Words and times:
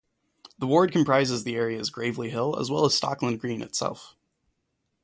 The 0.57 0.65
ward 0.65 0.91
comprises 0.91 1.43
the 1.43 1.53
areas 1.55 1.91
Gravelly 1.91 2.31
Hill 2.31 2.57
as 2.59 2.71
well 2.71 2.85
as 2.85 2.99
Stockland 2.99 3.37
Green 3.37 3.61
itself. 3.61 4.15